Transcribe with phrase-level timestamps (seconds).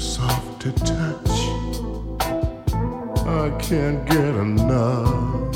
[0.00, 1.40] soft to touch.
[3.26, 5.54] I can't get enough.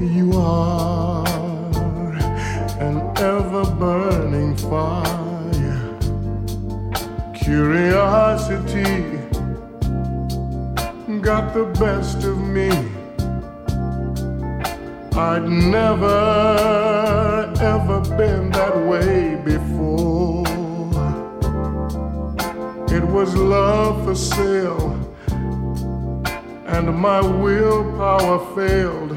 [0.00, 1.26] You are
[2.80, 5.98] an ever burning fire.
[7.34, 9.02] Curiosity
[11.20, 12.70] got the best of me.
[15.12, 16.16] I'd never
[17.60, 20.55] ever been that way before.
[22.96, 24.86] It was love for sale,
[26.66, 29.12] and my willpower failed.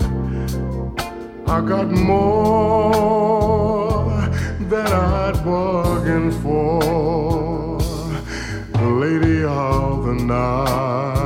[1.47, 3.21] I got more
[4.71, 7.79] than I'd bargained for,
[8.99, 11.18] lady of the night.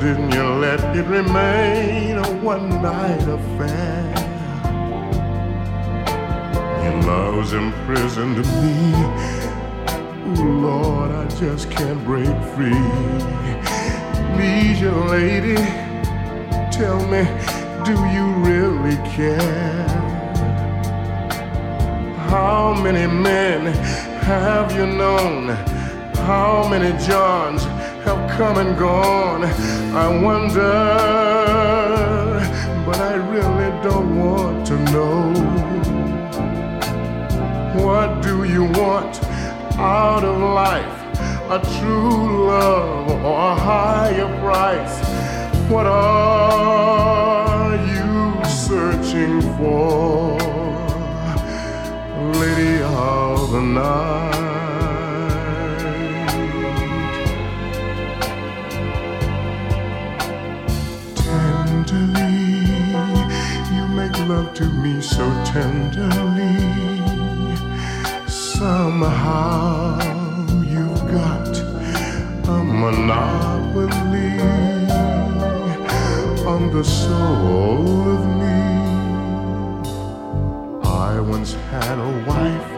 [0.00, 4.14] didn't you let it remain a one night affair?
[6.82, 8.94] Your love's imprisoned me.
[10.40, 12.82] Ooh, Lord, I just can't break free.
[14.34, 15.56] Please, your lady,
[16.72, 17.24] tell me,
[17.84, 19.86] do you really care?
[22.30, 23.66] How many men
[24.22, 25.48] have you known?
[26.14, 27.64] How many Johns?
[28.04, 29.44] have come and gone.
[29.44, 30.72] I wonder,
[32.86, 35.32] but I really don't want to know.
[37.84, 39.22] What do you want
[39.78, 40.98] out of life?
[41.50, 45.00] A true love or a higher price?
[45.70, 50.38] What are you searching for,
[52.40, 54.49] Lady of the Night?
[64.30, 66.54] love to me so tenderly.
[68.28, 69.98] Somehow
[70.62, 71.52] you've got
[72.56, 74.32] a monopoly
[76.46, 78.60] on the soul of me.
[81.08, 82.70] I once had a wife,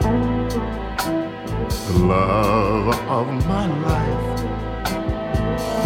[1.86, 4.26] the love of my life.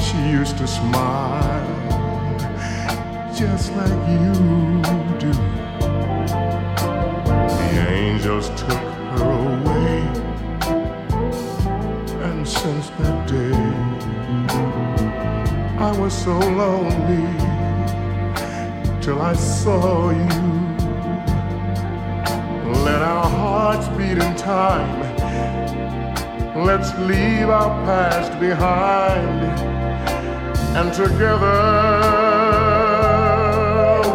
[0.07, 1.67] She used to smile
[3.35, 5.06] just like you.
[8.27, 9.99] just took her away.
[12.27, 13.63] And since that day,
[15.79, 17.29] I was so lonely
[19.01, 20.47] till I saw you.
[22.89, 24.99] Let our hearts beat in time.
[26.65, 29.39] Let's leave our past behind.
[30.79, 31.59] And together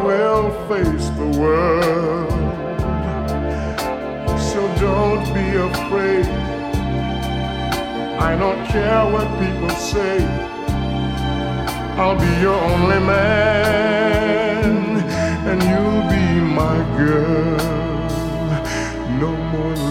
[0.05, 2.30] we'll face the world
[4.91, 6.25] don't be afraid.
[8.29, 10.17] I don't care what people say.
[12.01, 14.73] I'll be your only man,
[15.49, 16.25] and you'll be
[16.61, 17.57] my girl.
[19.21, 19.90] No more.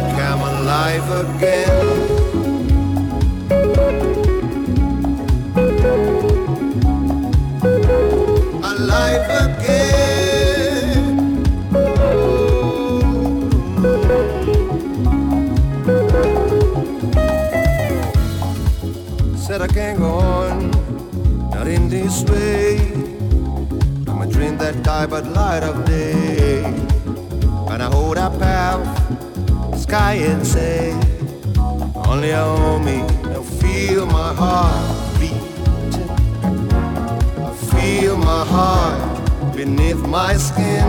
[0.00, 1.86] Like I'm alive again.
[8.72, 9.76] Alive again.
[19.38, 20.70] Said I can't go on,
[21.50, 22.76] not in this way.
[24.08, 26.62] I'm a dream that die but light of day.
[27.68, 28.95] When I hold up path,
[29.86, 30.90] sky and say,
[32.10, 33.02] only on me,
[33.36, 36.10] I feel my heart beating.
[37.48, 40.82] I feel my heart beneath my skin.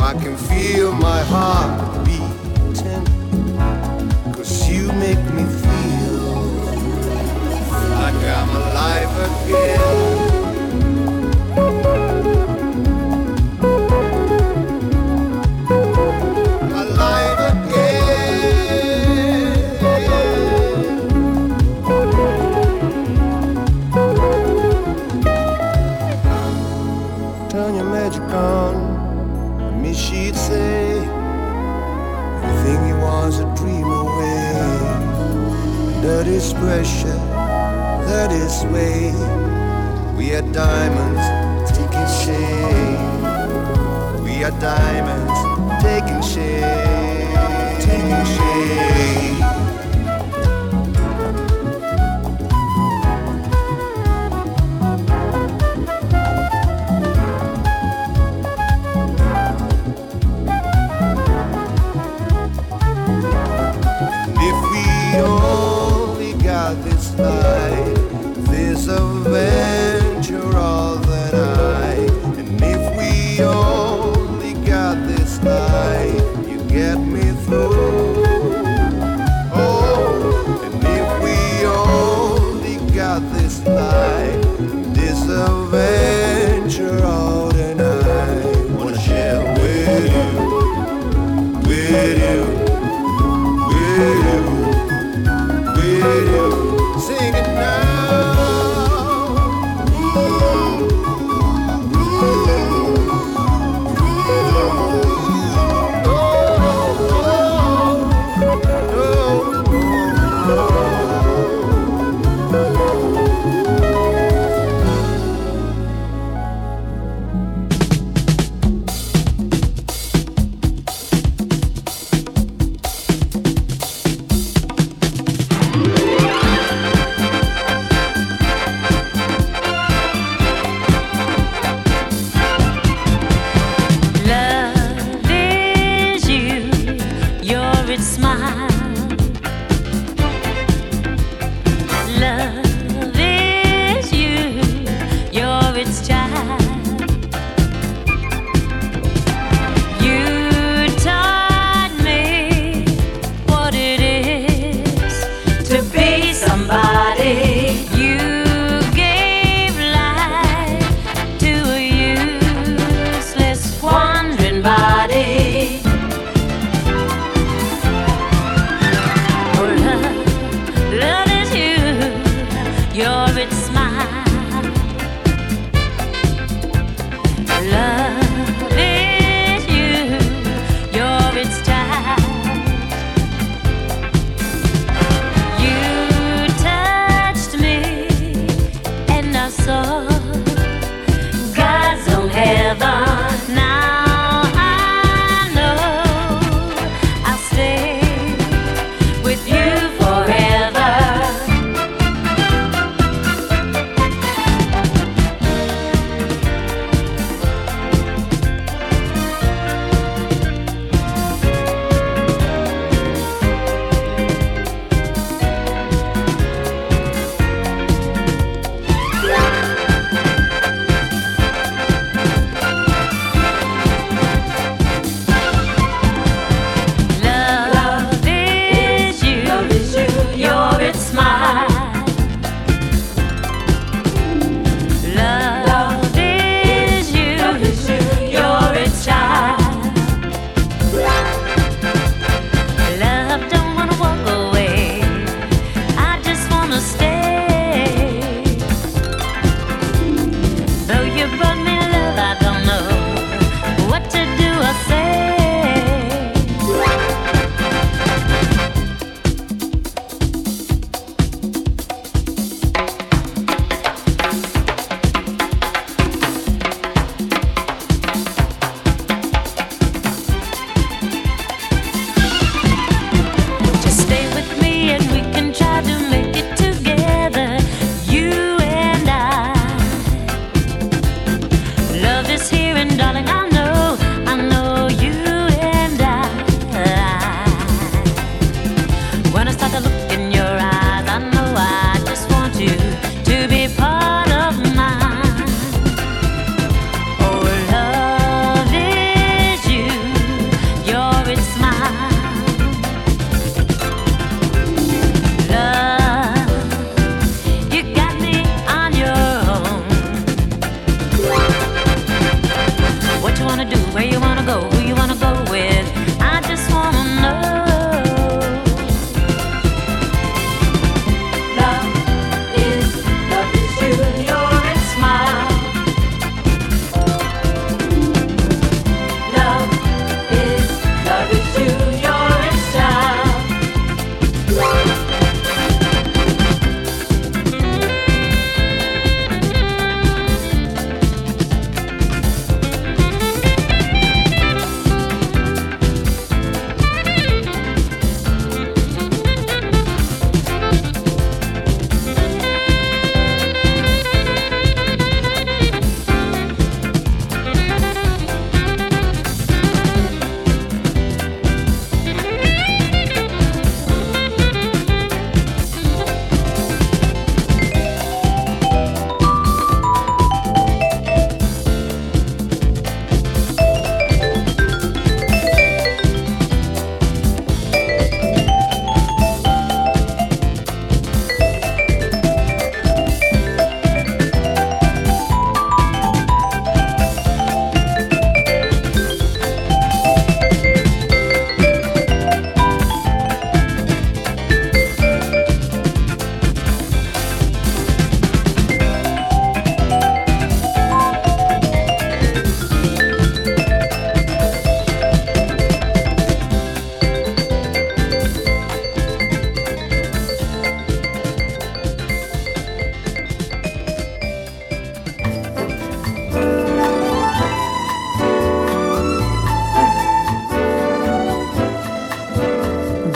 [0.00, 3.06] I can feel my heart beating.
[4.34, 6.20] Cause you make me feel
[8.02, 10.11] like I'm alive again.
[38.72, 40.16] That is way.
[40.16, 41.22] We are diamonds
[41.70, 43.00] taking shape.
[44.22, 48.91] We are diamonds taking shape, taking shape.
[69.02, 69.71] This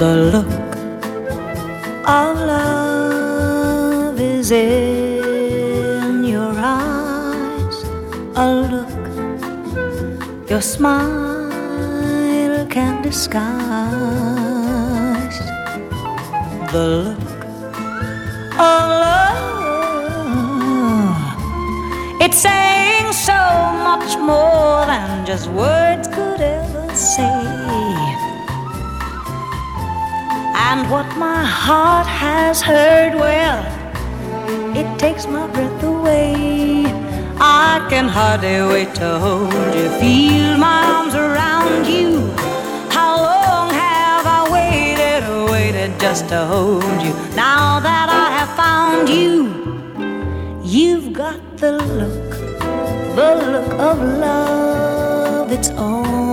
[0.06, 0.45] The look
[35.16, 36.84] takes my breath away.
[37.38, 42.10] I can hardly wait to hold you, feel my arms around you.
[42.90, 47.14] How long have I waited, waited just to hold you?
[47.34, 49.32] Now that I have found you,
[50.62, 52.30] you've got the look,
[53.18, 55.50] the look of love.
[55.50, 56.25] It's on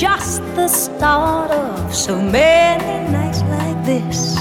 [0.00, 4.34] just the start of so many nights like this.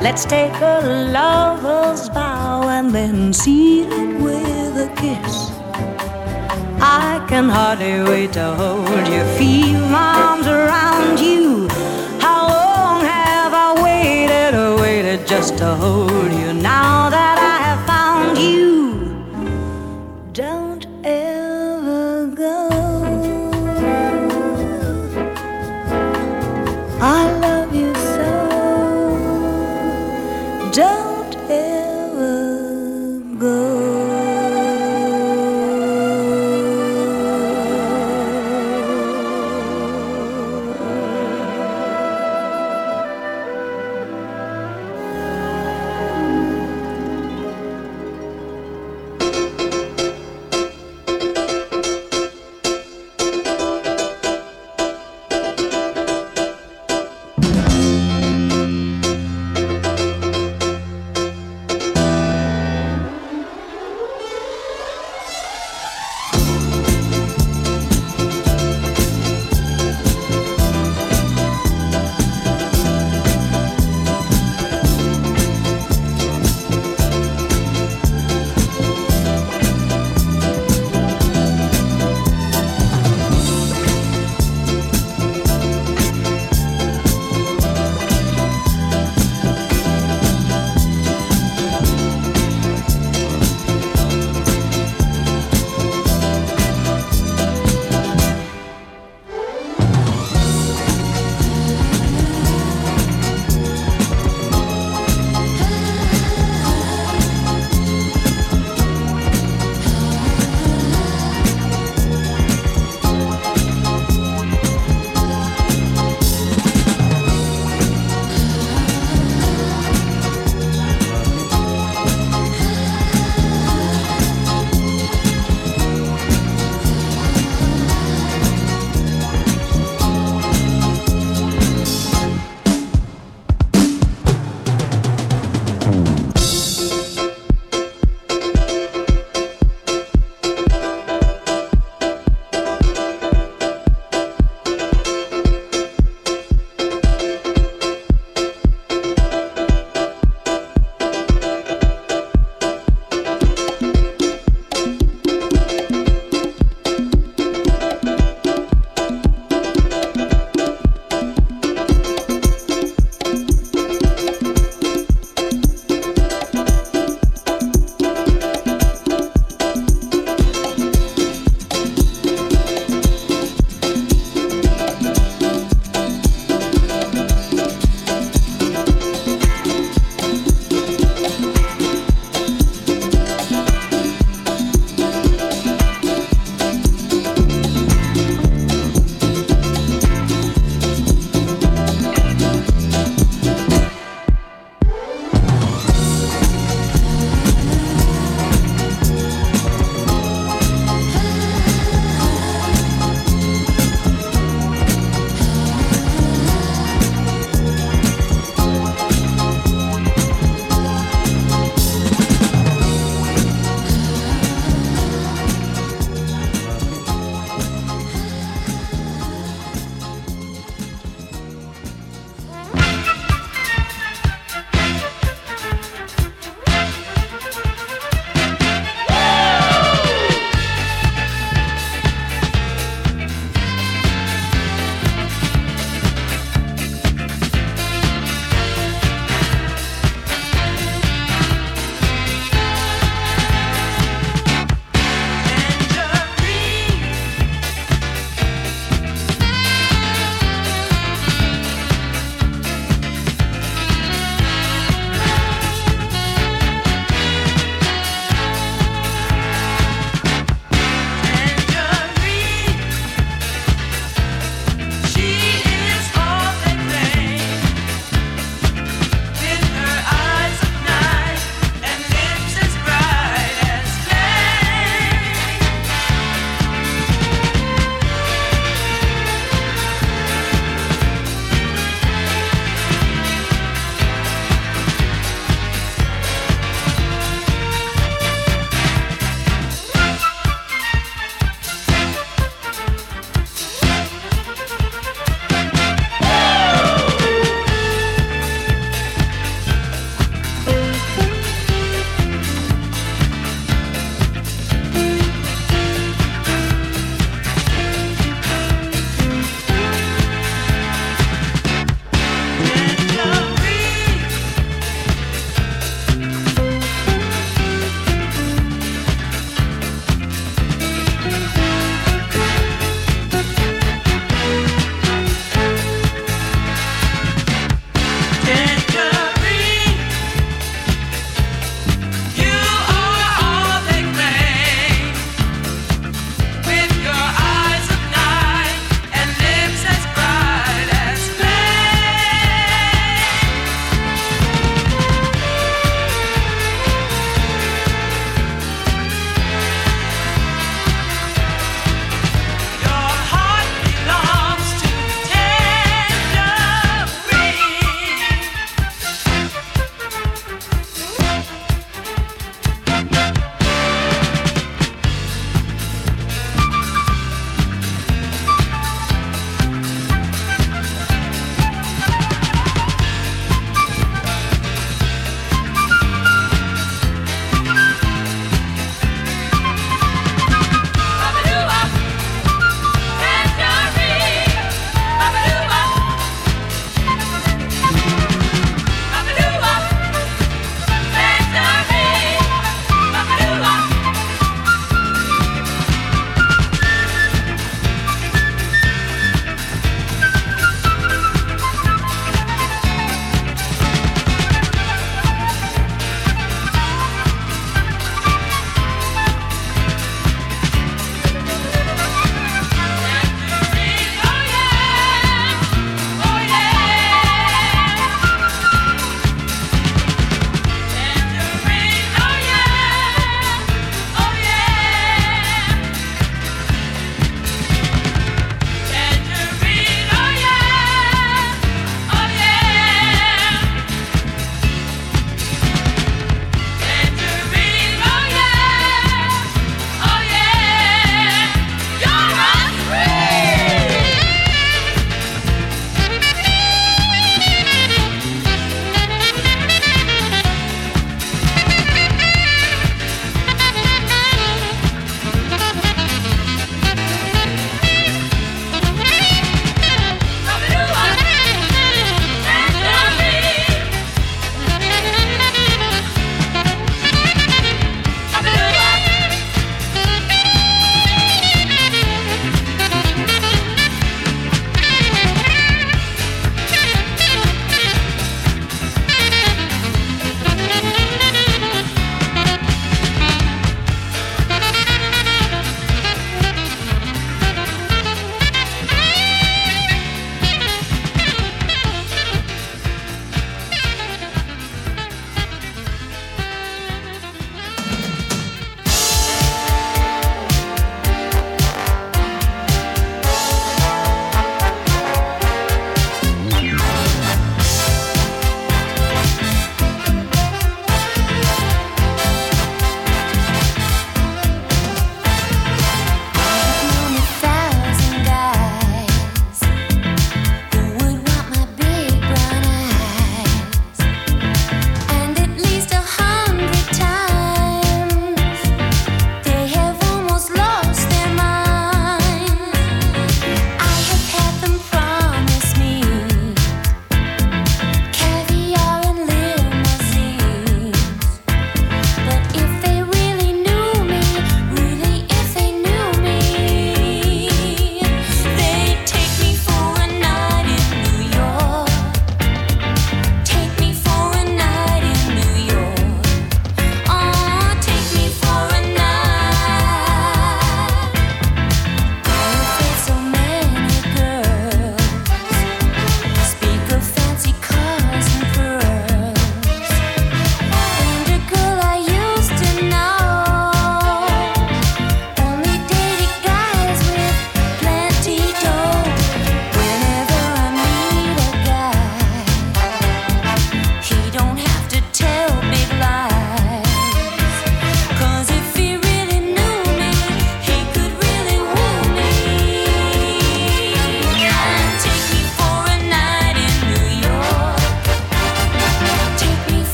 [0.00, 5.50] Let's take a lover's vow and then seal it with a kiss.
[6.80, 11.66] I can hardly wait to hold you, feel my arms around you.
[12.20, 17.07] How long have I waited, waited just to hold you now?